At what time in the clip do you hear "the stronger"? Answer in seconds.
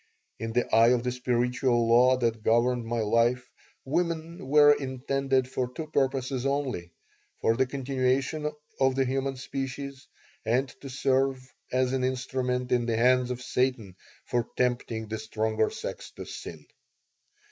15.07-15.69